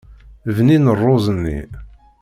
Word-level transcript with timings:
Bnin 0.55 0.85
rruẓ-nni. 0.97 1.59